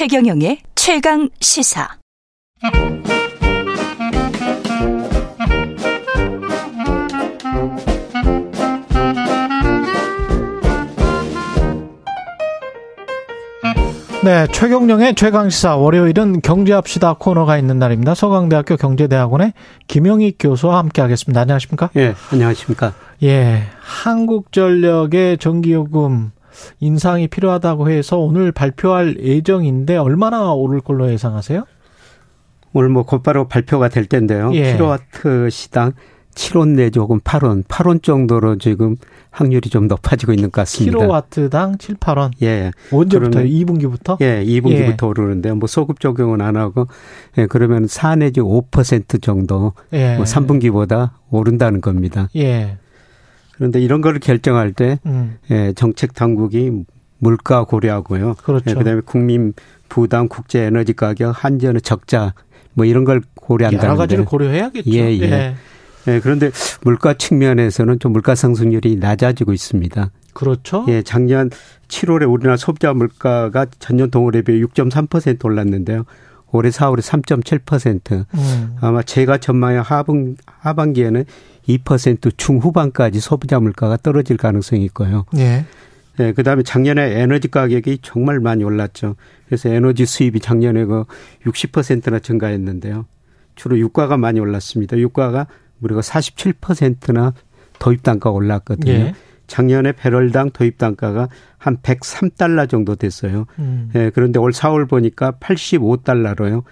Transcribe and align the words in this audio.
최경영의 0.00 0.60
최강 0.76 1.28
시사. 1.40 1.86
네, 14.24 14.46
최경령의 14.46 15.16
최강시사 15.16 15.76
월요일은 15.76 16.40
경제합시다 16.40 17.16
코너가 17.18 17.58
있는 17.58 17.78
날입니다. 17.78 18.14
서강대학교 18.14 18.78
경제대학원의 18.78 19.52
김영희 19.86 20.36
교수와 20.38 20.78
함께하겠습니다. 20.78 21.42
안녕하십니까? 21.42 21.90
예, 21.96 22.14
안녕하십니까? 22.32 22.94
예, 23.22 23.64
한국전력의 23.82 25.36
전기요금 25.36 26.32
인상이 26.80 27.28
필요하다고 27.28 27.90
해서 27.90 28.18
오늘 28.18 28.52
발표할 28.52 29.16
예정인데 29.20 29.96
얼마나 29.96 30.52
오를 30.52 30.80
걸로 30.80 31.10
예상하세요? 31.10 31.64
오늘 32.72 32.88
뭐 32.88 33.04
곧바로 33.04 33.48
발표가 33.48 33.88
될 33.88 34.06
텐데요. 34.06 34.50
예. 34.54 34.72
킬로와트 34.72 35.50
시당 35.50 35.92
7원 36.34 36.76
내지 36.76 37.00
혹은 37.00 37.18
8원, 37.20 37.64
8원 37.64 38.02
정도로 38.04 38.58
지금 38.58 38.94
확률이 39.32 39.68
좀 39.68 39.88
높아지고 39.88 40.32
있는 40.32 40.44
것 40.52 40.62
같습니다. 40.62 40.96
킬로와트당 40.96 41.78
7, 41.78 41.96
8원. 41.96 42.30
예. 42.42 42.70
언제부터요? 42.92 43.44
그러면- 43.44 43.52
2분기부터? 43.52 44.16
예, 44.20 44.44
2분기부터 44.44 45.02
예. 45.02 45.06
오르는데요. 45.06 45.56
뭐 45.56 45.66
소급 45.66 45.98
적용은 45.98 46.40
안 46.40 46.56
하고, 46.56 46.86
예, 47.38 47.46
그러면 47.46 47.88
4 47.88 48.14
내지 48.14 48.40
5% 48.40 49.20
정도, 49.20 49.72
예. 49.92 50.14
뭐 50.16 50.24
3분기보다 50.24 51.10
오른다는 51.30 51.80
겁니다. 51.80 52.28
예. 52.36 52.78
그런데 53.60 53.78
이런 53.78 54.00
거를 54.00 54.20
결정할 54.20 54.72
때, 54.72 54.98
음. 55.04 55.36
예, 55.50 55.74
정책 55.76 56.14
당국이 56.14 56.72
물가 57.18 57.64
고려하고요. 57.64 58.36
그렇죠. 58.42 58.70
예, 58.70 58.74
그다음에 58.74 59.02
국민 59.04 59.52
부담, 59.90 60.28
국제 60.28 60.60
에너지 60.60 60.94
가격, 60.94 61.34
한전의 61.44 61.82
적자, 61.82 62.32
뭐 62.72 62.86
이런 62.86 63.04
걸 63.04 63.20
고려한다는데. 63.34 63.86
여러 63.86 63.98
가지를 63.98 64.24
고려해야겠죠. 64.24 64.90
예, 64.90 65.10
예. 65.20 65.54
예, 66.08 66.20
그런데 66.20 66.50
물가 66.80 67.12
측면에서는 67.12 67.98
좀 67.98 68.12
물가 68.12 68.34
상승률이 68.34 68.96
낮아지고 68.96 69.52
있습니다. 69.52 70.10
그렇죠. 70.32 70.86
예, 70.88 71.02
작년 71.02 71.50
7월에 71.88 72.32
우리나라 72.32 72.56
소비자 72.56 72.94
물가가 72.94 73.66
전년 73.78 74.10
동월에 74.10 74.40
비해 74.40 74.58
6.3% 74.58 75.44
올랐는데요. 75.44 76.04
올해 76.52 76.70
4월에 76.70 77.00
3.7%. 77.00 78.24
음. 78.34 78.76
아마 78.80 79.02
제가 79.02 79.38
전망의 79.38 79.82
하분, 79.82 80.36
하반기에는 80.46 81.24
2% 81.68 82.36
중후반까지 82.36 83.20
소비자 83.20 83.60
물가가 83.60 83.96
떨어질 83.96 84.36
가능성이 84.36 84.84
있고요. 84.86 85.26
예. 85.36 85.64
예, 86.18 86.32
그 86.32 86.42
다음에 86.42 86.62
작년에 86.62 87.20
에너지 87.20 87.48
가격이 87.48 88.00
정말 88.02 88.40
많이 88.40 88.64
올랐죠. 88.64 89.16
그래서 89.46 89.68
에너지 89.68 90.04
수입이 90.04 90.40
작년에 90.40 90.84
그 90.84 91.04
60%나 91.46 92.18
증가했는데요. 92.18 93.06
주로 93.54 93.78
유가가 93.78 94.16
많이 94.16 94.40
올랐습니다. 94.40 94.98
유가가 94.98 95.46
우리가 95.80 96.00
47%나 96.00 97.32
도입 97.78 98.02
단가가 98.02 98.30
올랐거든요. 98.30 98.92
예. 98.92 99.14
작년에 99.50 99.90
배럴당 99.92 100.50
도입 100.50 100.78
단가가 100.78 101.28
한 101.58 101.76
103달러 101.78 102.68
정도 102.68 102.94
됐어요. 102.94 103.46
음. 103.58 103.90
예, 103.96 104.10
그런데 104.14 104.38
올 104.38 104.52
4월 104.52 104.88
보니까 104.88 105.32
85달러로요. 105.32 106.62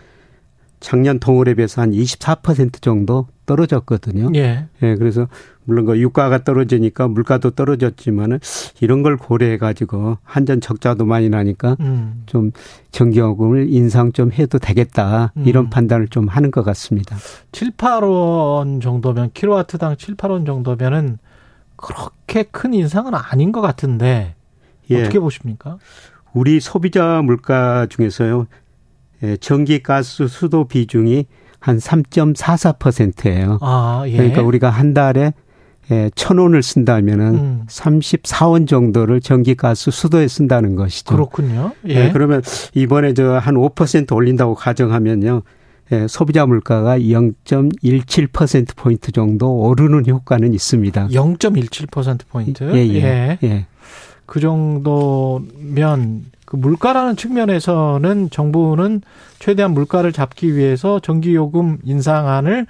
작년 0.79 1.19
동월에 1.19 1.55
비해서 1.55 1.83
한 1.83 1.91
24% 1.91 2.81
정도 2.81 3.27
떨어졌거든요. 3.47 4.31
예. 4.37 4.69
예, 4.83 4.95
그래서 4.95 5.27
물론 5.65 5.87
그 5.87 5.99
유가가 5.99 6.45
떨어지니까 6.45 7.09
물가도 7.09 7.51
떨어졌지만은 7.51 8.39
이런 8.81 9.03
걸 9.03 9.17
고려해 9.17 9.59
가지고 9.59 10.19
한전 10.23 10.61
적자도 10.61 11.05
많이 11.05 11.29
나니까 11.29 11.77
음. 11.81 12.23
좀 12.27 12.53
전기요금을 12.93 13.71
인상 13.71 14.13
좀 14.13 14.31
해도 14.31 14.61
되겠다 14.61 15.33
이런 15.45 15.65
음. 15.65 15.71
판단을 15.71 16.07
좀 16.09 16.29
하는 16.29 16.53
것 16.53 16.63
같습니다. 16.63 17.17
7, 17.51 17.73
8원 17.73 18.81
정도면 18.81 19.31
킬로와트당 19.35 19.97
7, 19.97 20.15
8원 20.15 20.47
정도면은 20.47 21.19
그렇게 21.79 22.43
큰 22.43 22.75
인상은 22.75 23.15
아닌 23.15 23.53
것 23.53 23.63
같은데 23.63 24.35
예, 24.91 25.01
어떻게 25.01 25.19
보십니까? 25.19 25.79
우리 26.35 26.61
소비자 26.61 27.23
물가 27.23 27.87
중에서요, 27.87 28.47
예, 29.23 29.37
전기, 29.39 29.83
가스, 29.83 30.29
수도 30.29 30.65
비중이 30.67 31.27
한 31.61 31.79
3.44%예요. 31.79 33.59
아, 33.61 34.05
예. 34.07 34.17
그러니까 34.17 34.43
우리가 34.43 34.71
한 34.71 34.93
달에 34.95 35.33
예, 35.91 36.11
천 36.15 36.37
원을 36.39 36.63
쓴다면은 36.63 37.35
음. 37.35 37.65
34원 37.67 38.69
정도를 38.69 39.21
전기, 39.21 39.55
가스, 39.55 39.91
수도에 39.91 40.29
쓴다는 40.29 40.77
것이죠. 40.77 41.15
그렇군요. 41.15 41.73
예. 41.89 41.95
예, 42.07 42.11
그러면 42.13 42.43
이번에 42.75 43.15
저 43.15 43.39
한 43.39 43.55
5% 43.55 44.13
올린다고 44.15 44.55
가정하면요. 44.55 45.43
예, 45.93 46.07
소비자 46.07 46.45
물가가 46.47 46.99
0.17% 46.99 48.77
포인트 48.77 49.11
정도 49.13 49.55
오르는 49.61 50.07
효과는 50.07 50.53
있습니다. 50.55 51.09
0.17% 51.09 52.21
포인트. 52.29 52.65
예, 52.75 52.87
예. 52.95 53.39
예. 53.43 53.67
그 54.27 54.41
정도면 54.41 56.27
그 56.45 56.57
물가라는 56.57 57.17
측면에서는 57.17 58.31
정부는 58.31 59.03
최대한 59.39 59.73
물가를 59.73 60.13
잡기 60.13 60.55
위해서 60.55 61.01
전기요금 61.01 61.79
인상안을 61.85 62.67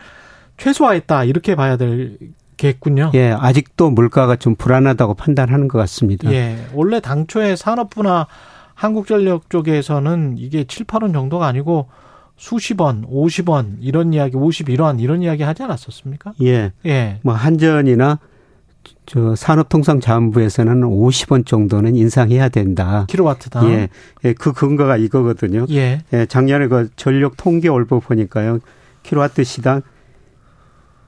최소화했다 0.57 1.25
이렇게 1.25 1.55
봐야 1.57 1.77
되겠군요. 1.77 3.11
예, 3.15 3.31
아직도 3.31 3.91
물가가 3.91 4.37
좀 4.37 4.55
불안하다고 4.55 5.15
판단하는 5.15 5.69
것 5.69 5.79
같습니다. 5.79 6.31
예. 6.33 6.59
원래 6.75 7.01
당초에 7.01 7.57
산업부나 7.57 8.27
한국전력 8.75 9.51
쪽에서는 9.51 10.37
이게 10.39 10.65
7, 10.65 10.87
8원 10.87 11.13
정도가 11.13 11.47
아니고 11.47 11.89
수십 12.39 12.81
원, 12.81 13.05
50원 13.07 13.79
이런 13.81 14.15
이야기, 14.15 14.37
51원 14.37 15.01
이런 15.01 15.23
이야기 15.23 15.43
하지 15.43 15.65
않았었습니까? 15.65 16.33
예. 16.43 16.73
예. 16.87 17.19
뭐 17.23 17.35
한전이나 17.35 18.21
저 19.07 19.35
산업통상자원부에서는 19.35 20.83
50원 20.83 21.45
정도는 21.45 21.97
인상해야 21.97 22.49
된다. 22.49 23.07
킬로와트당. 23.09 23.71
예. 23.71 23.89
예, 24.25 24.33
그 24.35 24.53
근거가 24.53 24.97
이거거든요. 24.97 25.67
예. 25.71 26.01
예, 26.13 26.27
작년에 26.27 26.69
그 26.69 26.89
전력 26.95 27.37
통계 27.37 27.69
월보 27.69 28.01
보니까요. 28.01 28.61
킬로와트 29.03 29.43
시당 29.43 29.83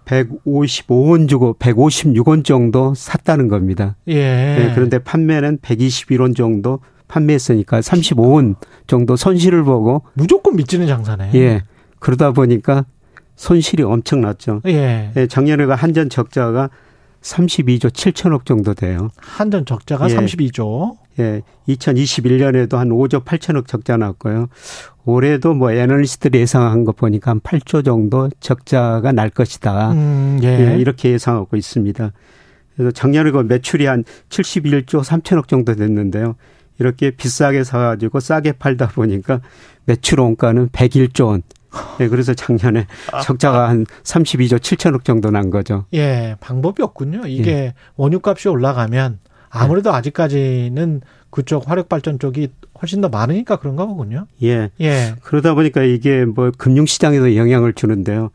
155원 0.07 1.29
주고 1.29 1.55
156원 1.59 2.45
정도 2.45 2.93
샀다는 2.95 3.47
겁니다. 3.47 3.95
예. 4.09 4.15
예, 4.15 4.73
그런데 4.75 4.99
판매는 4.99 5.59
121원 5.59 6.35
정도 6.35 6.81
판매했으니까 7.11 7.81
35원 7.81 8.55
정도 8.87 9.17
손실을 9.17 9.65
보고 9.65 10.03
무조건 10.15 10.57
미치는 10.57 10.87
장사네. 10.87 11.33
예. 11.35 11.63
그러다 11.99 12.33
보니까 12.33 12.85
손실이 13.37 13.83
엄청났죠. 13.83 14.63
예. 14.67 15.13
예, 15.17 15.27
작년에 15.27 15.67
그 15.67 15.73
한전 15.73 16.09
적자가 16.09 16.71
32조 17.21 17.91
7천억 17.91 18.47
정도 18.47 18.75
돼요. 18.75 19.11
한전 19.17 19.67
적자가 19.67 20.09
예. 20.09 20.15
32조. 20.15 20.97
예, 21.19 21.43
2021년에도 21.69 22.77
한 22.77 22.89
5조 22.89 23.25
8천억 23.25 23.67
적자 23.67 23.97
났고요. 23.97 24.49
올해도 25.05 25.55
뭐 25.55 25.73
애널리스트들이 25.73 26.41
예상한 26.41 26.85
거 26.85 26.93
보니까 26.93 27.33
한 27.33 27.41
8조 27.41 27.85
정도 27.85 28.31
적자가 28.41 29.13
날 29.13 29.29
것이다. 29.29 29.93
음, 29.93 30.39
예. 30.43 30.73
예, 30.73 30.79
이렇게 30.79 31.11
예상하고 31.11 31.57
있습니다. 31.57 32.13
그래서 32.77 32.91
작년에 32.93 33.31
그 33.31 33.39
매출이 33.39 33.87
한 33.87 34.05
71조 34.31 35.03
3천억 35.03 35.49
정도 35.49 35.75
됐는데요. 35.75 36.37
이렇게 36.81 37.11
비싸게 37.11 37.63
사가지고 37.63 38.19
싸게 38.21 38.53
팔다 38.53 38.89
보니까 38.89 39.41
매출 39.85 40.21
원가는 40.21 40.69
101조 40.71 41.27
원. 41.27 41.43
예, 42.01 42.09
그래서 42.09 42.35
작년에 42.35 42.87
적자가 43.23 43.69
한 43.69 43.87
32조 44.03 44.59
7천억 44.59 45.05
정도 45.05 45.31
난 45.31 45.51
거죠. 45.51 45.85
예, 45.95 46.35
방법이 46.41 46.83
없군요. 46.83 47.27
이게 47.27 47.51
예. 47.51 47.75
원유값이 47.97 48.49
올라가면 48.49 49.21
아무래도 49.51 49.93
아직까지는 49.93 51.03
그쪽 51.31 51.71
화력발전 51.71 52.19
쪽이 52.19 52.49
훨씬 52.81 53.01
더 53.01 53.09
많으니까 53.09 53.57
그런가 53.57 53.87
보군요. 53.87 54.27
예. 54.43 54.71
예. 54.81 55.15
그러다 55.23 55.55
보니까 55.55 55.83
이게 55.83 56.25
뭐 56.25 56.51
금융시장에도 56.57 57.37
영향을 57.37 57.73
주는데요. 57.75 58.31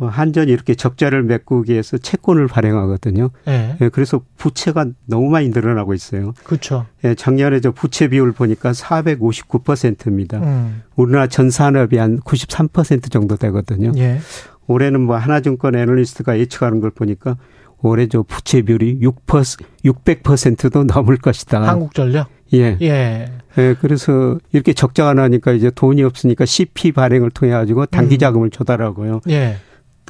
뭐 0.00 0.08
한전이 0.08 0.50
이렇게 0.50 0.74
적자를 0.74 1.22
메꾸기 1.24 1.72
위해서 1.72 1.98
채권을 1.98 2.46
발행하거든요. 2.46 3.28
예. 3.48 3.76
예, 3.82 3.88
그래서 3.90 4.22
부채가 4.38 4.86
너무 5.04 5.28
많이 5.28 5.50
늘어나고 5.50 5.92
있어요. 5.92 6.32
그렇죠. 6.42 6.86
예, 7.04 7.14
작년에 7.14 7.60
저 7.60 7.70
부채 7.70 8.08
비율 8.08 8.32
보니까 8.32 8.72
459%입니다. 8.72 10.38
음. 10.38 10.82
우리나라 10.96 11.26
전 11.26 11.50
산업이 11.50 11.98
한 11.98 12.18
93% 12.20 13.10
정도 13.10 13.36
되거든요. 13.36 13.92
예. 13.98 14.20
올해는 14.66 15.02
뭐 15.02 15.16
하나증권 15.16 15.74
애널리스트가 15.74 16.38
예측하는 16.38 16.80
걸 16.80 16.88
보니까 16.88 17.36
올해 17.82 18.06
저 18.06 18.22
부채 18.22 18.62
비율이 18.62 19.00
6% 19.00 19.62
600%도 19.84 20.84
넘을 20.84 21.18
것이다. 21.18 21.60
한국전력. 21.60 22.26
예. 22.54 22.78
예. 22.80 23.30
예, 23.58 23.76
그래서 23.78 24.38
이렇게 24.52 24.72
적자가 24.72 25.12
나니까 25.12 25.52
이제 25.52 25.70
돈이 25.70 26.02
없으니까 26.04 26.46
CP 26.46 26.92
발행을 26.92 27.32
통해 27.32 27.52
가지고 27.52 27.84
단기 27.84 28.16
음. 28.16 28.18
자금을 28.18 28.48
조달하고요. 28.48 29.20
예. 29.28 29.56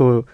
또 0.01 0.25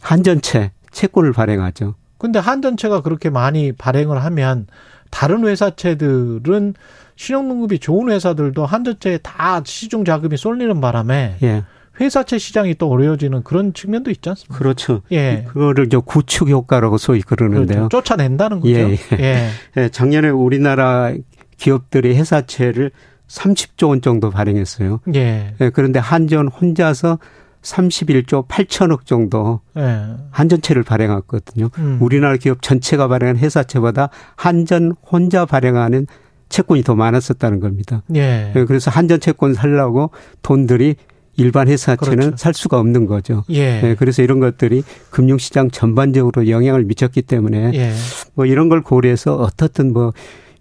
한전채 0.00 0.72
채권을 0.90 1.32
발행하죠. 1.32 1.94
근데 2.18 2.40
한전체가 2.40 3.02
그렇게 3.02 3.30
많이 3.30 3.70
발행을 3.70 4.24
하면 4.24 4.66
다른 5.10 5.46
회사채들은 5.46 6.74
신용등급이 7.14 7.78
좋은 7.78 8.10
회사들도 8.10 8.66
한전채에 8.66 9.18
다 9.18 9.62
시중 9.64 10.04
자금이 10.04 10.36
쏠리는 10.36 10.80
바람에 10.80 11.36
예. 11.44 11.64
회사채 12.00 12.38
시장이 12.38 12.74
또 12.74 12.90
어려워지는 12.90 13.44
그런 13.44 13.72
측면도 13.74 14.10
있지 14.10 14.28
않습니까? 14.28 14.58
그렇죠. 14.58 15.02
예. 15.12 15.44
그거를 15.46 15.88
저 15.88 16.00
구축 16.00 16.48
효과라고 16.48 16.98
소위 16.98 17.20
그러는데요. 17.20 17.88
그렇죠. 17.88 17.88
쫓아낸다는 17.88 18.60
거죠. 18.60 18.72
예, 18.72 18.96
예. 19.20 19.50
예, 19.76 19.88
작년에 19.90 20.30
우리나라 20.30 21.12
기업들이 21.58 22.16
회사채를 22.16 22.90
30조 23.28 23.90
원 23.90 24.00
정도 24.00 24.30
발행했어요. 24.30 25.00
예. 25.14 25.54
예, 25.60 25.70
그런데 25.70 26.00
한전 26.00 26.48
혼자서 26.48 27.18
31조 27.62 28.48
8천억 28.48 29.04
정도 29.04 29.60
예. 29.76 30.06
한전채를 30.30 30.82
발행했거든요. 30.82 31.70
음. 31.78 31.98
우리나라 32.00 32.36
기업 32.36 32.62
전체가 32.62 33.08
발행한 33.08 33.36
회사채보다 33.36 34.10
한전 34.36 34.94
혼자 35.10 35.44
발행하는 35.44 36.06
채권이 36.48 36.82
더 36.82 36.94
많았었다는 36.94 37.60
겁니다. 37.60 38.02
예. 38.14 38.52
예, 38.54 38.64
그래서 38.64 38.90
한전 38.90 39.20
채권 39.20 39.54
살라고 39.54 40.10
돈들이 40.42 40.96
일반 41.36 41.68
회사채는 41.68 42.18
그렇죠. 42.18 42.36
살 42.36 42.52
수가 42.52 42.78
없는 42.78 43.06
거죠. 43.06 43.44
예. 43.50 43.80
예, 43.82 43.96
그래서 43.98 44.22
이런 44.22 44.40
것들이 44.40 44.82
금융시장 45.10 45.70
전반적으로 45.70 46.48
영향을 46.48 46.84
미쳤기 46.84 47.22
때문에 47.22 47.70
예. 47.74 47.92
뭐 48.34 48.46
이런 48.46 48.68
걸 48.68 48.82
고려해서 48.82 49.36
어떻든 49.36 49.92
뭐 49.92 50.12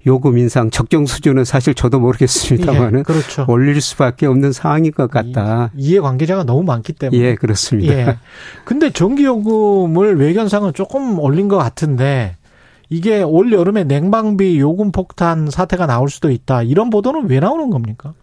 요금 0.07 0.37
인상 0.37 0.69
적정 0.71 1.05
수준은 1.05 1.43
사실 1.43 1.73
저도 1.73 1.99
모르겠습니다만은 1.99 2.99
예. 2.99 3.03
그렇죠. 3.03 3.45
올릴 3.49 3.81
수밖에 3.81 4.25
없는 4.27 4.53
상황인 4.53 4.91
것 4.91 5.11
같다. 5.11 5.71
이- 5.75 5.89
이해 5.89 5.99
관계자가 5.99 6.43
너무 6.45 6.63
많기 6.63 6.93
때문에. 6.93 7.21
예, 7.21 7.35
그렇습니다. 7.35 7.93
예. 7.93 8.17
근데 8.63 8.91
전기 8.91 9.25
요금을 9.25 10.17
외견상은 10.17 10.73
조금 10.73 11.19
올린 11.19 11.47
것 11.49 11.57
같은데 11.57 12.37
이게 12.89 13.21
올 13.21 13.51
여름에 13.51 13.83
냉방비 13.83 14.57
요금 14.59 14.91
폭탄 14.91 15.49
사태가 15.49 15.85
나올 15.85 16.09
수도 16.09 16.31
있다. 16.31 16.63
이런 16.63 16.89
보도는 16.89 17.29
왜 17.29 17.39
나오는 17.39 17.69
겁니까? 17.69 18.13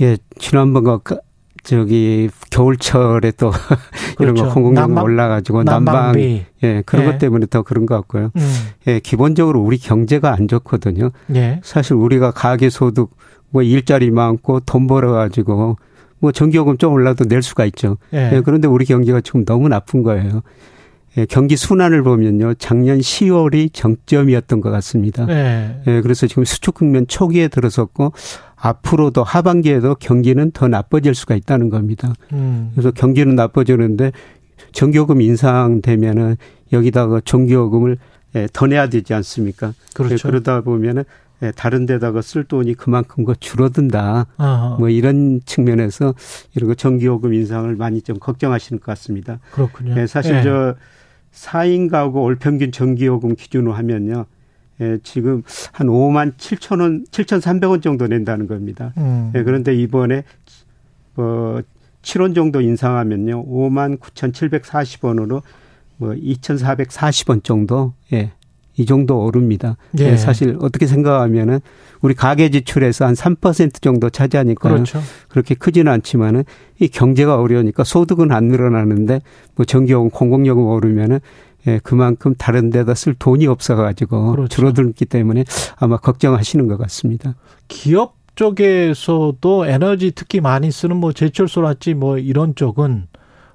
예, 0.00 0.16
지난번가 0.38 0.98
그 0.98 1.18
저기 1.68 2.30
겨울철에 2.50 3.32
또 3.32 3.50
이런 4.18 4.34
그렇죠. 4.34 4.44
거 4.48 4.54
공공요금 4.54 4.74
난방- 4.94 5.04
올라가지고 5.04 5.64
난방. 5.64 6.18
예 6.18 6.82
그런 6.86 7.04
예. 7.04 7.10
것 7.10 7.18
때문에 7.18 7.44
더 7.50 7.60
그런 7.62 7.84
것 7.84 7.94
같고요. 7.96 8.30
음. 8.36 8.52
예, 8.86 9.00
기본적으로 9.00 9.60
우리 9.60 9.76
경제가 9.76 10.32
안 10.32 10.48
좋거든요. 10.48 11.10
예. 11.34 11.60
사실 11.62 11.92
우리가 11.94 12.30
가계 12.30 12.70
소득 12.70 13.10
뭐 13.50 13.62
일자리 13.62 14.10
많고 14.10 14.60
돈 14.60 14.86
벌어 14.86 15.12
가지고 15.12 15.76
뭐 16.20 16.32
전기요금 16.32 16.78
좀 16.78 16.94
올라도 16.94 17.24
낼 17.26 17.42
수가 17.42 17.66
있죠. 17.66 17.98
예. 18.14 18.30
예, 18.36 18.40
그런데 18.42 18.66
우리 18.66 18.86
경기가 18.86 19.20
지금 19.20 19.44
너무 19.44 19.68
나쁜 19.68 20.02
거예요. 20.02 20.40
예, 21.18 21.26
경기 21.26 21.56
순환을 21.56 22.02
보면요. 22.02 22.54
작년 22.54 22.98
10월이 22.98 23.74
정점이었던 23.74 24.62
것 24.62 24.70
같습니다. 24.70 25.26
예. 25.28 25.76
예, 25.86 26.00
그래서 26.00 26.26
지금 26.26 26.44
수축 26.44 26.74
국면 26.76 27.06
초기에 27.08 27.48
들어섰고 27.48 28.12
앞으로도 28.60 29.22
하반기에도 29.22 29.94
경기는 29.94 30.50
더 30.50 30.68
나빠질 30.68 31.14
수가 31.14 31.34
있다는 31.34 31.68
겁니다. 31.68 32.12
음. 32.32 32.70
그래서 32.72 32.90
경기는 32.90 33.34
나빠지는데 33.34 34.12
전기요금 34.72 35.20
인상되면은 35.20 36.36
여기다가 36.72 37.20
전기요금을 37.24 37.98
예, 38.34 38.48
더 38.52 38.66
내야 38.66 38.88
되지 38.88 39.14
않습니까? 39.14 39.72
그렇죠. 39.94 40.14
예, 40.14 40.18
그러다 40.18 40.60
보면은 40.60 41.04
예, 41.42 41.52
다른 41.52 41.86
데다가 41.86 42.20
쓸 42.20 42.44
돈이 42.44 42.74
그만큼 42.74 43.24
거 43.24 43.34
줄어든다. 43.34 44.26
어, 44.38 44.76
뭐 44.78 44.88
이런 44.88 45.40
측면에서 45.46 46.14
이런 46.54 46.68
거 46.68 46.74
전기요금 46.74 47.32
인상을 47.32 47.74
많이 47.76 48.02
좀 48.02 48.18
걱정하시는 48.18 48.80
것 48.80 48.86
같습니다. 48.86 49.38
그렇군요. 49.52 49.94
예, 49.98 50.06
사실 50.06 50.36
예. 50.36 50.42
저 50.42 50.74
4인 51.32 51.88
가구 51.90 52.20
올 52.20 52.36
평균 52.36 52.72
전기요금 52.72 53.36
기준으로 53.36 53.72
하면요. 53.72 54.26
예, 54.80 54.98
지금 55.02 55.42
한 55.72 55.88
5만 55.88 56.34
7천 56.36 56.80
원, 56.80 57.04
7,300원 57.10 57.82
정도 57.82 58.06
낸다는 58.06 58.46
겁니다. 58.46 58.92
음. 58.98 59.32
예, 59.34 59.42
그런데 59.42 59.74
이번에 59.74 60.24
어 61.16 61.58
7원 62.02 62.34
정도 62.34 62.60
인상하면요. 62.60 63.44
5만 63.46 63.98
9,740원으로 63.98 65.42
뭐 65.96 66.10
2,440원 66.10 67.42
정도 67.42 67.92
예. 68.12 68.32
이 68.76 68.86
정도 68.86 69.24
오릅니다. 69.24 69.76
예. 69.98 70.12
예, 70.12 70.16
사실 70.16 70.56
어떻게 70.60 70.86
생각하면은 70.86 71.60
우리 72.00 72.14
가계 72.14 72.50
지출에서 72.50 73.06
한 73.06 73.14
3% 73.14 73.82
정도 73.82 74.08
차지하니까 74.08 74.70
그렇죠. 74.70 75.00
그렇게 75.28 75.56
크지는 75.56 75.90
않지만은 75.92 76.44
이 76.78 76.86
경제가 76.86 77.40
어려우니까 77.40 77.82
소득은 77.82 78.30
안 78.30 78.44
늘어나는데 78.44 79.20
뭐 79.56 79.66
전기요금, 79.66 80.10
공공요금 80.10 80.64
오르면은 80.64 81.18
예, 81.68 81.80
그만큼 81.82 82.34
다른 82.36 82.70
데다 82.70 82.94
쓸 82.94 83.14
돈이 83.14 83.46
없어가지고 83.46 84.32
그렇죠. 84.32 84.48
줄어들기 84.48 85.04
때문에 85.04 85.44
아마 85.76 85.96
걱정하시는 85.96 86.66
것 86.66 86.76
같습니다. 86.78 87.34
기업 87.68 88.16
쪽에서도 88.34 89.66
에너지 89.66 90.12
특히 90.14 90.40
많이 90.40 90.70
쓰는 90.70 90.96
뭐 90.96 91.12
제철소랄지 91.12 91.94
뭐 91.94 92.18
이런 92.18 92.54
쪽은 92.54 93.06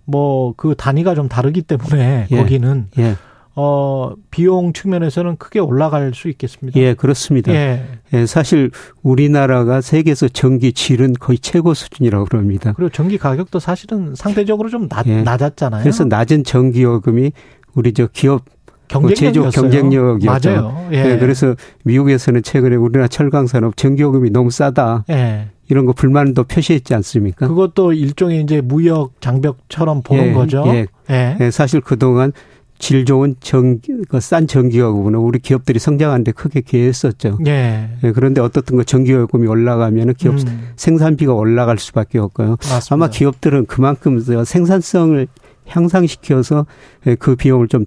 뭐 0.05 0.53
그 0.57 0.75
단위가 0.75 1.15
좀 1.15 1.27
다르기 1.27 1.61
때문에 1.61 2.27
예. 2.31 2.37
거기는 2.37 2.87
예, 2.97 3.15
어 3.55 4.13
비용 4.31 4.73
측면에서는 4.73 5.37
크게 5.37 5.59
올라갈 5.59 6.13
수 6.13 6.27
있겠습니다. 6.29 6.79
예, 6.79 6.93
그렇습니다. 6.93 7.53
예. 7.53 7.85
예, 8.13 8.25
사실 8.25 8.71
우리나라가 9.01 9.81
세계에서 9.81 10.27
전기 10.27 10.73
질은 10.73 11.13
거의 11.19 11.37
최고 11.39 11.73
수준이라고 11.73 12.25
그럽니다. 12.25 12.73
그리고 12.73 12.89
전기 12.89 13.17
가격도 13.17 13.59
사실은 13.59 14.15
상대적으로 14.15 14.69
좀 14.69 14.89
낮, 14.89 15.05
예. 15.07 15.21
낮았잖아요. 15.21 15.83
그래서 15.83 16.03
낮은 16.05 16.43
전기요금이 16.43 17.31
우리 17.75 17.93
저 17.93 18.07
기업 18.07 18.45
경쟁력이었어요. 18.87 19.51
제조 19.51 19.61
경쟁력이었죠. 19.61 20.49
맞아요. 20.49 20.89
예. 20.91 21.13
예, 21.13 21.17
그래서 21.17 21.55
미국에서는 21.83 22.43
최근에 22.43 22.75
우리나라 22.75 23.07
철강 23.07 23.47
산업 23.47 23.75
전기요금이 23.77 24.29
너무 24.29 24.51
싸다 24.51 25.05
예. 25.09 25.47
이런 25.69 25.85
거 25.85 25.93
불만도 25.93 26.43
표시했지 26.43 26.93
않습니까? 26.93 27.47
그것도 27.47 27.93
일종의 27.93 28.41
이제 28.41 28.61
무역 28.61 29.19
장벽처럼 29.21 30.03
보는 30.03 30.27
예, 30.27 30.33
거죠. 30.33 30.63
예. 30.67 30.85
예. 31.09 31.37
예, 31.39 31.51
사실 31.51 31.81
그동안 31.81 32.31
질 32.79 33.05
좋은 33.05 33.35
전기, 33.39 33.93
그싼 34.09 34.45
전기요금은 34.45 35.15
우리 35.15 35.39
기업들이 35.39 35.79
성장하는데 35.79 36.33
크게 36.33 36.61
기여했었죠. 36.61 37.39
예. 37.47 37.89
예, 38.03 38.11
그런데 38.11 38.41
어떻든 38.41 38.75
그 38.77 38.83
전기요금이 38.83 39.47
올라가면은 39.47 40.15
기업 40.15 40.37
음, 40.39 40.67
생산비가 40.75 41.33
올라갈 41.33 41.77
수밖에 41.77 42.19
없고요. 42.19 42.57
맞습니다. 42.59 42.87
아마 42.93 43.09
기업들은 43.09 43.67
그만큼 43.67 44.21
저 44.21 44.43
생산성을 44.43 45.27
향상시켜서 45.67 46.65
예, 47.07 47.15
그 47.15 47.35
비용을 47.35 47.67
좀 47.67 47.85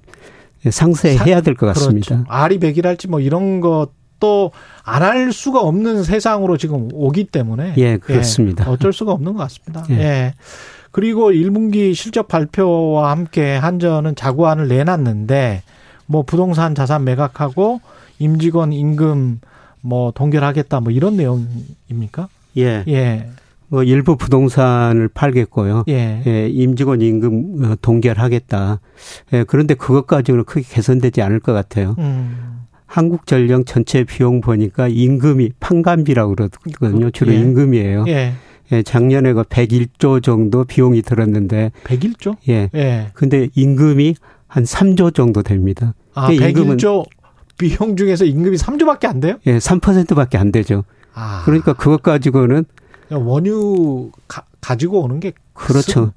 상세해야 0.68 1.40
될 1.42 1.54
것 1.54 1.66
같습니다. 1.66 2.06
그렇죠. 2.16 2.24
아리백이랄지 2.28 3.08
뭐 3.08 3.20
이런 3.20 3.60
것도 3.60 4.52
안 4.82 5.02
할 5.02 5.32
수가 5.32 5.60
없는 5.60 6.02
세상으로 6.04 6.56
지금 6.56 6.88
오기 6.92 7.24
때문에 7.24 7.74
예, 7.76 7.96
그렇습니다. 7.98 8.64
예, 8.66 8.70
어쩔 8.70 8.92
수가 8.92 9.12
없는 9.12 9.34
것 9.34 9.38
같습니다. 9.40 9.84
예. 9.90 9.94
예. 10.00 10.34
그리고 10.90 11.30
1분기 11.30 11.94
실적 11.94 12.26
발표와 12.28 13.10
함께 13.10 13.54
한전은 13.56 14.14
자구안을 14.16 14.68
내놨는데 14.68 15.62
뭐 16.06 16.22
부동산 16.22 16.74
자산 16.74 17.04
매각하고 17.04 17.80
임직원 18.18 18.72
임금 18.72 19.40
뭐 19.82 20.10
동결하겠다 20.12 20.80
뭐 20.80 20.90
이런 20.92 21.16
내용입니까? 21.16 22.28
예, 22.56 22.82
예. 22.88 23.28
뭐 23.68 23.82
일부 23.82 24.16
부동산을 24.16 25.08
팔겠고요. 25.08 25.84
예. 25.88 26.22
예, 26.26 26.48
임직원 26.48 27.00
임금 27.00 27.64
어, 27.64 27.74
동결하겠다. 27.82 28.80
예, 29.32 29.44
그런데 29.44 29.74
그것까지는 29.74 30.44
크게 30.44 30.62
개선되지 30.68 31.22
않을 31.22 31.40
것 31.40 31.52
같아요. 31.52 31.96
음. 31.98 32.60
한국전력 32.86 33.66
전체 33.66 34.04
비용 34.04 34.40
보니까 34.40 34.86
임금이 34.88 35.50
판관비라고 35.58 36.36
그러거든요. 36.36 37.10
주로 37.10 37.32
예. 37.32 37.38
임금이에요. 37.40 38.04
예. 38.08 38.34
예, 38.72 38.82
작년에 38.82 39.32
그 39.32 39.42
101조 39.44 40.22
정도 40.22 40.64
비용이 40.64 41.02
들었는데 41.02 41.72
101조? 41.84 42.36
예. 42.48 42.70
예. 42.74 43.08
근데 43.14 43.48
임금이 43.54 44.14
한 44.46 44.64
3조 44.64 45.14
정도 45.14 45.42
됩니다. 45.42 45.94
아, 46.14 46.28
그 46.28 46.34
임금은- 46.34 46.76
101조 46.78 47.04
비용 47.58 47.96
중에서 47.96 48.24
임금이 48.24 48.56
3조밖에 48.56 49.06
안 49.06 49.20
돼요? 49.20 49.36
예, 49.46 49.58
3%밖에 49.58 50.38
안 50.38 50.52
되죠. 50.52 50.84
아. 51.14 51.42
그러니까 51.44 51.72
그것 51.72 52.02
가지고는 52.02 52.64
원유 53.10 54.10
가, 54.28 54.44
지고 54.78 55.00
오는 55.02 55.20
게 55.20 55.32
그렇죠. 55.54 56.12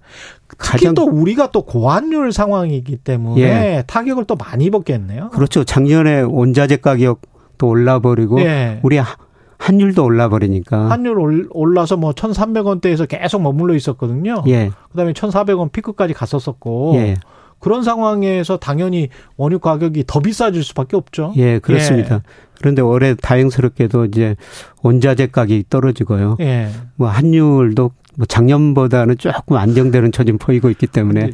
특히 0.48 0.58
가장 0.58 0.96
또 0.96 1.04
우리가 1.06 1.52
또 1.52 1.62
고환율 1.62 2.32
상황이기 2.34 2.98
때문에 2.98 3.42
예. 3.42 3.84
타격을 3.86 4.26
또 4.26 4.36
많이 4.36 4.66
입었겠네요. 4.66 5.30
그렇죠. 5.30 5.64
작년에 5.64 6.22
원자재 6.22 6.78
가격도 6.78 7.68
올라버리고 7.68 8.42
예. 8.42 8.80
우리 8.84 8.98
하- 8.98 9.16
환율도 9.60 10.04
올라버리니까 10.04 10.90
환율 10.90 11.20
올- 11.20 11.48
올라서 11.52 11.98
뭐 11.98 12.12
1,300원대에서 12.14 13.08
계속 13.08 13.42
머물러 13.42 13.76
있었거든요. 13.76 14.44
예, 14.48 14.72
그다음에 14.92 15.14
1,400원 15.14 15.72
피크까지 15.72 16.14
갔었었고 16.14 16.94
예, 16.96 17.16
그런 17.60 17.84
상황에서 17.84 18.58
당연히 18.58 19.10
원유 19.38 19.60
가격이 19.60 20.06
더 20.08 20.20
비싸질 20.20 20.64
수밖에 20.64 20.96
없죠. 20.96 21.34
예, 21.38 21.60
그렇습니다. 21.60 22.22
그런데 22.58 22.82
올해 22.82 23.16
다행스럽게도 23.16 24.06
이제 24.06 24.36
원자재 24.82 25.28
가격이 25.28 25.66
떨어지고요. 25.70 26.38
예. 26.42 26.70
뭐 26.96 27.08
환율도 27.10 27.92
뭐 28.18 28.26
작년보다는 28.26 29.18
조금 29.18 29.58
안정되는 29.58 30.12
처진 30.12 30.38
보이고 30.38 30.70
있기 30.70 30.88
때문에 30.88 31.32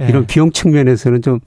예. 0.00 0.08
이런 0.08 0.26
비용 0.26 0.50
측면에서는 0.50 1.22
좀 1.22 1.40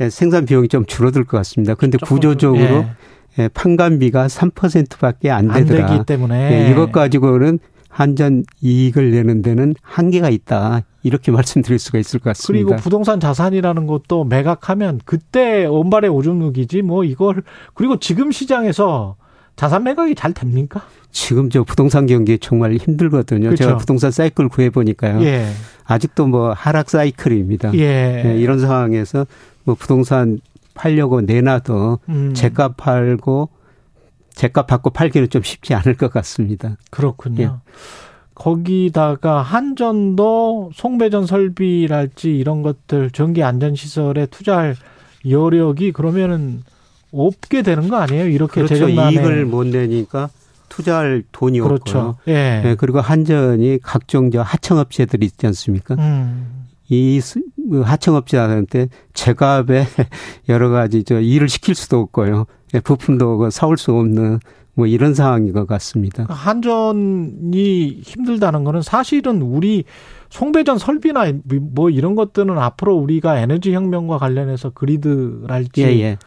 예, 0.00 0.10
생산 0.10 0.44
비용이 0.44 0.68
좀 0.68 0.84
줄어들 0.84 1.24
것 1.24 1.38
같습니다. 1.38 1.74
그런데 1.74 1.96
구조적으로 1.98 2.66
좀, 2.66 2.90
예, 3.38 3.48
판관비가 3.48 4.26
3%밖에 4.26 5.30
안 5.30 5.48
되더라. 5.48 5.84
안 5.86 5.92
되기 5.92 6.04
때문에 6.04 6.68
예, 6.68 6.70
이것 6.70 6.92
가지고는 6.92 7.58
한전 7.96 8.44
이익을 8.60 9.10
내는 9.10 9.40
데는 9.40 9.74
한계가 9.80 10.28
있다. 10.28 10.82
이렇게 11.02 11.32
말씀드릴 11.32 11.78
수가 11.78 11.98
있을 11.98 12.20
것 12.20 12.30
같습니다. 12.30 12.66
그리고 12.66 12.82
부동산 12.82 13.20
자산이라는 13.20 13.86
것도 13.86 14.24
매각하면 14.24 15.00
그때 15.06 15.64
원발의 15.64 16.10
오줌 16.10 16.38
누기지 16.38 16.82
뭐 16.82 17.04
이걸 17.04 17.42
그리고 17.72 17.98
지금 17.98 18.30
시장에서 18.30 19.16
자산 19.56 19.84
매각이 19.84 20.14
잘 20.14 20.34
됩니까? 20.34 20.82
지금 21.10 21.48
저 21.48 21.64
부동산 21.64 22.04
경기 22.04 22.38
정말 22.38 22.74
힘들거든요. 22.74 23.46
그렇죠. 23.46 23.64
제가 23.64 23.76
부동산 23.78 24.10
사이클 24.10 24.50
구해 24.50 24.68
보니까요. 24.68 25.22
예. 25.24 25.46
아직도 25.84 26.26
뭐 26.26 26.52
하락 26.52 26.90
사이클입니다. 26.90 27.72
예. 27.76 28.24
예, 28.26 28.38
이런 28.38 28.58
상황에서 28.58 29.26
뭐 29.64 29.74
부동산 29.74 30.38
팔려고 30.74 31.22
내놔도 31.22 32.00
음, 32.10 32.34
재값 32.34 32.76
팔고 32.76 33.48
재값 34.36 34.66
받고 34.68 34.90
팔기는 34.90 35.28
좀 35.30 35.42
쉽지 35.42 35.74
않을 35.74 35.96
것 35.96 36.12
같습니다. 36.12 36.76
그렇군요. 36.90 37.42
예. 37.42 37.50
거기다가 38.34 39.40
한전도 39.40 40.70
송배전 40.74 41.26
설비랄지 41.26 42.36
이런 42.36 42.62
것들 42.62 43.10
전기 43.10 43.42
안전 43.42 43.74
시설에 43.74 44.26
투자할 44.26 44.76
여력이 45.28 45.92
그러면은 45.92 46.62
없게 47.12 47.62
되는 47.62 47.88
거 47.88 47.96
아니에요? 47.96 48.28
이렇게 48.28 48.62
그렇죠. 48.62 48.88
이익을 48.90 49.46
못 49.46 49.66
내니까 49.66 50.28
투자할 50.68 51.24
돈이 51.32 51.60
없고요. 51.60 51.78
그렇죠. 51.78 52.16
예. 52.28 52.62
예, 52.64 52.74
그리고 52.78 53.00
한전이 53.00 53.78
각종 53.82 54.30
저 54.30 54.42
하청업체들이 54.42 55.24
있지 55.24 55.46
않습니까? 55.46 55.94
음. 55.94 56.66
이 56.88 57.18
스- 57.20 57.40
그 57.70 57.80
하청업체한테 57.80 58.88
제값에 59.14 59.86
여러 60.50 60.68
가지 60.68 61.04
저 61.04 61.20
일을 61.20 61.48
시킬 61.48 61.74
수도 61.74 62.00
없고요. 62.00 62.44
예, 62.74 62.80
부품도 62.80 63.38
그 63.38 63.50
사올 63.50 63.76
수 63.76 63.92
없는 63.92 64.40
뭐 64.74 64.86
이런 64.86 65.14
상황인 65.14 65.52
것 65.52 65.66
같습니다. 65.66 66.26
한전이 66.28 68.00
힘들다는 68.02 68.64
거는 68.64 68.82
사실은 68.82 69.40
우리 69.40 69.84
송배전 70.28 70.78
설비나 70.78 71.32
뭐 71.72 71.88
이런 71.88 72.14
것들은 72.14 72.58
앞으로 72.58 72.94
우리가 72.94 73.38
에너지 73.38 73.72
혁명과 73.72 74.18
관련해서 74.18 74.70
그리드랄지 74.70 75.82
예, 75.82 75.86
예. 76.00 76.18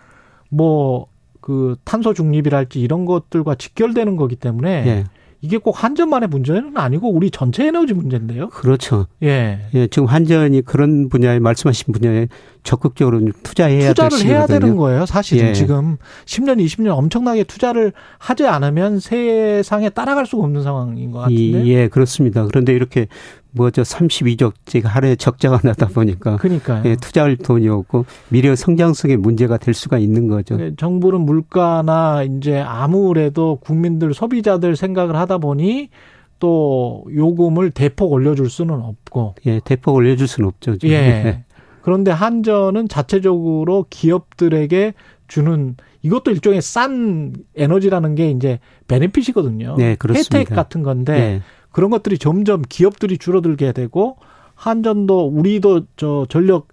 뭐그 0.49 1.75
탄소 1.83 2.13
중립이랄지 2.13 2.79
이런 2.81 3.05
것들과 3.05 3.55
직결되는 3.55 4.15
거기 4.15 4.35
때문에 4.35 4.69
예. 4.87 5.03
이게 5.41 5.57
꼭 5.57 5.81
한전만의 5.83 6.27
문제는 6.29 6.75
아니고 6.75 7.11
우리 7.11 7.31
전체 7.31 7.65
에너지 7.65 7.93
문제인데요. 7.93 8.49
그렇죠. 8.49 9.07
예. 9.23 9.59
예, 9.73 9.87
지금 9.87 10.05
한전이 10.07 10.63
그런 10.63 11.07
분야에 11.07 11.39
말씀하신 11.39 11.93
분야에 11.93 12.27
적극적으로 12.63 13.19
좀 13.19 13.31
투자해야 13.41 13.93
될 13.93 14.09
투자를 14.09 14.25
해야. 14.25 14.45
되는 14.45 14.75
거예요. 14.75 15.05
사실은 15.05 15.49
예. 15.49 15.53
지금 15.53 15.97
10년, 16.25 16.63
20년 16.63 16.89
엄청나게 16.89 17.45
투자를 17.45 17.93
하지 18.17 18.45
않으면 18.45 18.99
세상에 18.99 19.89
따라갈 19.89 20.25
수가 20.25 20.43
없는 20.43 20.63
상황인 20.63 21.11
것 21.11 21.19
같은데. 21.19 21.63
이, 21.63 21.69
예, 21.69 21.87
그렇습니다. 21.87 22.45
그런데 22.45 22.73
이렇게 22.73 23.07
뭐저 23.51 23.81
32조씩 23.81 24.83
하루에 24.83 25.15
적자가 25.15 25.59
나다 25.63 25.87
보니까 25.87 26.37
그러니까요. 26.37 26.83
예, 26.85 26.95
투자할 26.95 27.37
돈이 27.37 27.67
없고 27.67 28.05
미래 28.29 28.55
성장성에 28.55 29.15
문제가 29.15 29.57
될 29.57 29.73
수가 29.73 29.97
있는 29.97 30.27
거죠. 30.27 30.57
그 30.57 30.75
정부는 30.75 31.21
물가나 31.21 32.23
이제 32.23 32.59
아무래도 32.59 33.57
국민들 33.61 34.13
소비자들 34.13 34.75
생각을 34.75 35.15
하다 35.15 35.39
보니 35.39 35.89
또 36.39 37.05
요금을 37.13 37.71
대폭 37.71 38.11
올려줄 38.11 38.49
수는 38.49 38.75
없고 38.75 39.35
예, 39.45 39.59
대폭 39.63 39.95
올려줄 39.95 40.27
수는 40.27 40.47
없죠. 40.47 40.77
지금. 40.77 40.93
예. 40.95 41.43
그런데 41.81 42.11
한전은 42.11 42.87
자체적으로 42.87 43.85
기업들에게 43.89 44.93
주는 45.27 45.75
이것도 46.01 46.31
일종의 46.31 46.61
싼 46.61 47.33
에너지라는 47.55 48.15
게 48.15 48.31
이제 48.31 48.59
베네핏이거든요. 48.87 49.75
네, 49.77 49.95
그렇습니다. 49.95 50.39
혜택 50.39 50.55
같은 50.55 50.83
건데 50.83 51.13
예. 51.13 51.41
그런 51.79 51.91
것들이 51.91 52.17
점점 52.17 52.61
기업들이 52.67 53.17
줄어들게 53.17 53.71
되고 53.71 54.17
한전도 54.55 55.27
우리도 55.29 55.85
저 55.95 56.25
전력 56.27 56.67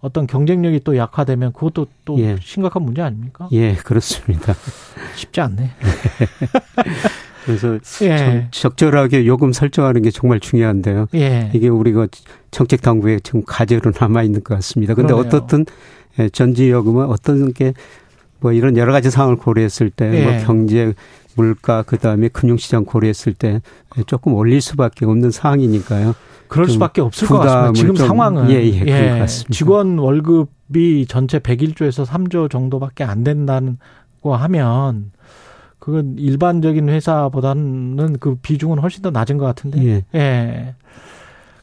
어떤 0.00 0.28
경쟁력이 0.28 0.82
또 0.84 0.96
약화되면 0.96 1.52
그것도 1.54 1.88
또 2.04 2.20
예. 2.20 2.36
심각한 2.40 2.84
문제 2.84 3.02
아닙니까? 3.02 3.48
예, 3.50 3.74
그렇습니다. 3.74 4.54
쉽지 5.16 5.40
않네. 5.40 5.70
그래서 7.44 7.78
예. 8.02 8.46
적- 8.52 8.76
적절하게 8.76 9.26
요금 9.26 9.52
설정하는 9.52 10.02
게 10.02 10.12
정말 10.12 10.38
중요한데요. 10.38 11.08
예. 11.16 11.50
이게 11.52 11.66
우리가 11.68 12.06
정책 12.52 12.80
당국에 12.80 13.18
지금 13.24 13.42
과제로 13.44 13.90
남아 13.98 14.22
있는 14.22 14.44
것 14.44 14.54
같습니다. 14.54 14.94
근데 14.94 15.12
그러네요. 15.14 15.26
어떻든 15.36 15.66
예, 16.20 16.28
전지 16.28 16.70
요금은 16.70 17.06
어떤 17.06 17.52
게 17.52 17.72
뭐 18.40 18.52
이런 18.52 18.76
여러 18.76 18.92
가지 18.92 19.10
상황을 19.10 19.36
고려했을 19.36 19.88
때 19.88 20.04
예. 20.12 20.22
뭐 20.22 20.44
경제 20.44 20.92
물가 21.36 21.82
그다음에 21.82 22.28
금융시장 22.28 22.84
고려했을 22.84 23.34
때 23.34 23.60
조금 24.06 24.34
올릴 24.34 24.60
수밖에 24.60 25.04
없는 25.04 25.30
상황이니까요. 25.30 26.14
그럴 26.48 26.66
좀 26.66 26.74
수밖에 26.74 27.00
없을 27.00 27.26
것 27.26 27.38
같습니다. 27.38 27.72
지금 27.72 27.94
좀- 27.94 28.06
상황은 28.06 28.50
예, 28.50 28.62
예, 28.64 28.78
것 29.10 29.18
같습니다. 29.20 29.52
직원 29.52 29.98
월급이 29.98 31.06
전체 31.08 31.38
101조에서 31.38 32.04
3조 32.06 32.50
정도밖에 32.50 33.02
안 33.04 33.24
된다는 33.24 33.78
거 34.22 34.36
하면 34.36 35.10
그건 35.78 36.16
일반적인 36.18 36.88
회사보다는 36.88 38.18
그 38.20 38.36
비중은 38.36 38.78
훨씬 38.78 39.02
더 39.02 39.10
낮은 39.10 39.36
것 39.38 39.44
같은데. 39.46 39.84
예. 39.84 40.04
예. 40.14 40.74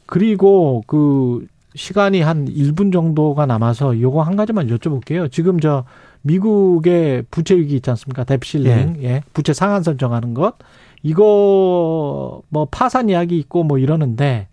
그리고 0.06 0.84
그 0.88 1.46
시간이 1.76 2.22
한 2.22 2.46
1분 2.48 2.92
정도가 2.92 3.46
남아서 3.46 4.00
요거 4.00 4.22
한 4.24 4.36
가지만 4.36 4.68
여쭤볼게요. 4.68 5.32
지금 5.32 5.60
저 5.60 5.86
미국의 6.24 7.24
부채 7.32 7.56
위기 7.56 7.76
있지 7.76 7.90
않습니까? 7.90 8.24
뎁실링, 8.24 8.98
예. 9.04 9.22
부채 9.34 9.54
상한 9.54 9.84
설정하는 9.84 10.34
것. 10.34 10.56
이거 11.04 12.42
뭐 12.50 12.68
파산 12.70 13.10
이야기 13.10 13.38
있고 13.40 13.64
뭐 13.64 13.78
이러는데 13.80 14.48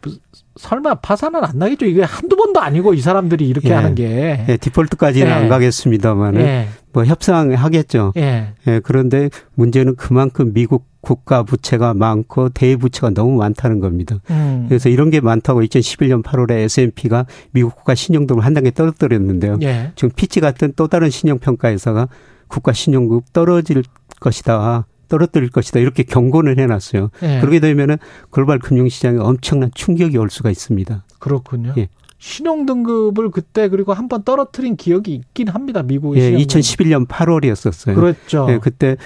부- 0.00 0.16
설마 0.56 0.96
파산은 0.96 1.42
안 1.42 1.58
나겠죠? 1.58 1.86
이게 1.86 2.02
한두 2.02 2.36
번도 2.36 2.60
아니고 2.60 2.94
이 2.94 3.00
사람들이 3.00 3.48
이렇게 3.48 3.70
예. 3.70 3.72
하는 3.74 3.94
게. 3.94 4.44
예, 4.48 4.56
디폴트까지는 4.56 5.26
예. 5.26 5.32
안 5.32 5.48
가겠습니다만은 5.48 6.40
예. 6.40 6.68
뭐 6.94 7.04
협상하겠죠. 7.04 8.12
예. 8.16 8.54
예, 8.68 8.80
그런데 8.82 9.28
문제는 9.56 9.96
그만큼 9.96 10.52
미국 10.54 10.86
국가 11.00 11.42
부채가 11.42 11.92
많고 11.92 12.48
대부채가 12.50 13.10
너무 13.10 13.36
많다는 13.36 13.80
겁니다. 13.80 14.20
음. 14.30 14.64
그래서 14.68 14.88
이런 14.88 15.10
게 15.10 15.20
많다고 15.20 15.60
2011년 15.60 16.22
8월에 16.22 16.52
S&P가 16.52 17.26
미국 17.50 17.74
국가 17.74 17.94
신용등을 17.94 18.42
한 18.44 18.54
단계 18.54 18.70
떨어뜨렸는데요. 18.70 19.58
예. 19.62 19.92
지금 19.96 20.10
피치 20.14 20.40
같은 20.40 20.72
또 20.76 20.86
다른 20.86 21.10
신용 21.10 21.38
평가 21.38 21.68
회사가 21.68 22.08
국가 22.48 22.72
신용급 22.72 23.32
떨어질 23.32 23.82
것이다. 24.20 24.86
떨어뜨릴 25.08 25.50
것이다. 25.50 25.80
이렇게 25.80 26.04
경고를 26.04 26.58
해놨어요. 26.58 27.10
예. 27.22 27.40
그렇게 27.40 27.58
되면은 27.58 27.98
글로벌 28.30 28.60
금융시장에 28.60 29.18
엄청난 29.18 29.70
충격이 29.74 30.16
올 30.16 30.30
수가 30.30 30.50
있습니다. 30.50 31.04
그렇군요. 31.18 31.74
예. 31.76 31.88
신용 32.18 32.64
등급을 32.66 33.30
그때 33.30 33.68
그리고 33.68 33.92
한 33.92 34.08
번 34.08 34.22
떨어뜨린 34.22 34.76
기억이 34.76 35.14
있긴 35.14 35.48
합니다. 35.48 35.82
미국의 35.82 36.22
예, 36.22 36.26
신용 36.26 36.40
2011년 36.42 37.06
8월이었었어요. 37.08 37.94
그렇죠. 37.94 38.46
예, 38.50 38.58
그때 38.58 38.96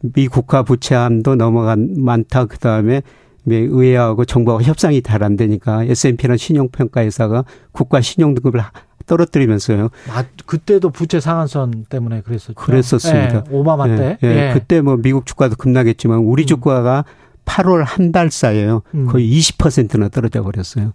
미 0.00 0.28
국가 0.28 0.62
부채함도 0.62 1.34
넘어간 1.36 1.94
많다. 1.98 2.46
그 2.46 2.58
다음에 2.58 3.02
의회하고 3.46 4.24
정부하고 4.24 4.62
협상이 4.62 5.02
잘 5.02 5.22
안 5.22 5.36
되니까 5.36 5.82
S&P라는 5.84 6.36
신용평가 6.36 7.00
회사가 7.02 7.44
국가 7.72 8.00
신용 8.00 8.34
등급을 8.34 8.60
떨어뜨리면서요. 9.06 9.88
아, 10.10 10.24
그때도 10.44 10.90
부채 10.90 11.18
상한선 11.18 11.86
때문에 11.88 12.20
그랬었죠. 12.20 12.54
그랬었습니다. 12.54 13.36
예, 13.36 13.42
오바마 13.50 13.96
때. 13.96 14.18
예, 14.22 14.28
예. 14.28 14.50
그때 14.52 14.80
뭐 14.82 14.96
미국 14.96 15.24
주가도 15.26 15.56
급락했지만 15.56 16.18
우리 16.20 16.44
음. 16.44 16.46
주가가 16.46 17.04
8월 17.46 17.84
한 17.86 18.12
달 18.12 18.30
사이에요. 18.30 18.82
음. 18.94 19.06
거의 19.06 19.30
20%나 19.38 20.08
떨어져 20.10 20.42
버렸어요. 20.42 20.92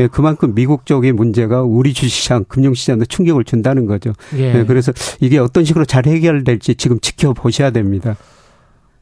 예, 0.00 0.06
그만큼 0.06 0.54
미국 0.54 0.86
쪽의 0.86 1.12
문제가 1.12 1.62
우리 1.62 1.92
주시장, 1.92 2.44
금융시장도 2.44 3.04
충격을 3.04 3.44
준다는 3.44 3.84
거죠. 3.84 4.12
예. 4.34 4.58
예, 4.58 4.64
그래서 4.64 4.92
이게 5.20 5.38
어떤 5.38 5.64
식으로 5.64 5.84
잘 5.84 6.06
해결될지 6.06 6.74
지금 6.76 6.98
지켜보셔야 7.00 7.70
됩니다. 7.70 8.16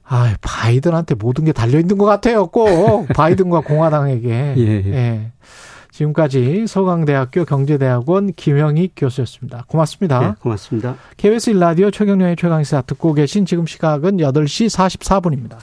아, 0.05 0.35
바이든한테 0.40 1.14
모든 1.14 1.45
게 1.45 1.52
달려 1.52 1.78
있는 1.78 1.99
것 1.99 2.05
같아요. 2.07 2.49
꼭 2.49 3.07
바이든과 3.14 3.61
공화당에게. 3.61 4.55
예, 4.57 4.62
예. 4.87 5.33
지금까지 5.93 6.67
서강대학교 6.67 7.45
경제대학원 7.45 8.33
김영희 8.33 8.93
교수였습니다. 8.97 9.64
고맙습니다. 9.69 10.23
예, 10.25 10.35
고맙습니다. 10.40 10.97
KBS 11.17 11.50
일라디오 11.50 11.90
최경련의 11.90 12.37
최강시사 12.37 12.83
듣고 12.83 13.14
계신 13.14 13.47
지금 13.47 13.67
시각은 13.67 14.19
8시 14.19 14.69
44분입니다. 14.69 15.59